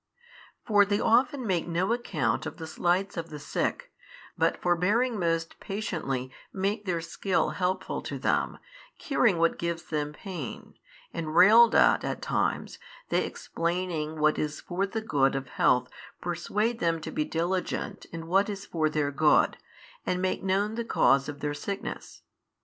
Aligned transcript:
For 0.65 0.83
they 0.83 0.99
often 0.99 1.45
make 1.45 1.67
no 1.67 1.93
account 1.93 2.47
of 2.47 2.57
the 2.57 2.65
slights 2.65 3.17
of 3.17 3.29
the 3.29 3.37
sick, 3.37 3.93
but 4.35 4.59
forbearing 4.59 5.19
most 5.19 5.59
patiently 5.59 6.31
make 6.51 6.85
their 6.85 7.01
skill 7.01 7.51
helpful 7.51 8.01
to 8.01 8.17
them, 8.17 8.57
curing 8.97 9.37
what 9.37 9.59
gives 9.59 9.83
them 9.83 10.11
pain, 10.11 10.73
and 11.13 11.35
railed 11.35 11.75
at 11.75 12.03
at 12.03 12.19
times, 12.19 12.79
they 13.09 13.23
explaining 13.23 14.17
what 14.17 14.39
is 14.39 14.59
for 14.59 14.87
the 14.87 15.01
good 15.01 15.35
of 15.35 15.49
health 15.49 15.87
persuade 16.19 16.79
them 16.79 16.99
to 17.01 17.11
be 17.11 17.23
diligent 17.23 18.05
in 18.05 18.25
what 18.25 18.49
is 18.49 18.65
for 18.65 18.89
their 18.89 19.11
good 19.11 19.55
and 20.03 20.19
make 20.19 20.41
known 20.41 20.73
the 20.73 20.83
cause 20.83 21.29
of 21.29 21.41
their 21.41 21.53
sickness. 21.53 22.23